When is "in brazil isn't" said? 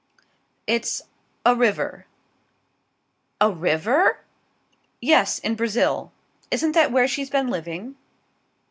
5.37-6.71